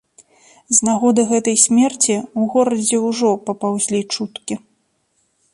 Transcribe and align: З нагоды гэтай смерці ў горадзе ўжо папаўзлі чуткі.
З 0.77 0.87
нагоды 0.87 1.21
гэтай 1.31 1.57
смерці 1.65 2.11
ў 2.15 2.41
горадзе 2.55 2.97
ўжо 3.09 3.29
папаўзлі 3.51 4.01
чуткі. 4.17 4.55